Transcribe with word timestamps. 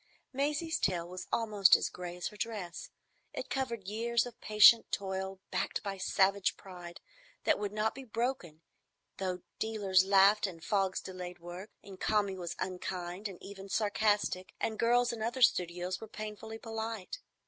Maisie's 0.33 0.79
tale 0.79 1.07
was 1.07 1.27
almost 1.31 1.75
as 1.75 1.87
gray 1.87 2.17
as 2.17 2.29
her 2.29 2.35
dress. 2.35 2.89
It 3.33 3.51
covered 3.51 3.87
years 3.87 4.25
of 4.25 4.41
patient 4.41 4.91
toil 4.91 5.39
backed 5.51 5.83
by 5.83 5.99
savage 5.99 6.57
pride 6.57 6.99
that 7.43 7.59
would 7.59 7.71
not 7.71 7.93
be 7.93 8.03
broken 8.03 8.61
though 9.17 9.43
dealers 9.59 10.03
laughed, 10.03 10.47
and 10.47 10.63
fogs 10.65 11.01
delayed 11.01 11.37
work, 11.37 11.69
and 11.83 11.99
Kami 11.99 12.35
was 12.35 12.55
unkind 12.57 13.27
and 13.27 13.37
even 13.43 13.69
sarcastic, 13.69 14.55
and 14.59 14.79
girls 14.79 15.13
in 15.13 15.21
other 15.21 15.43
studios 15.43 16.01
were 16.01 16.07
painfully 16.07 16.57
polite. 16.57 17.19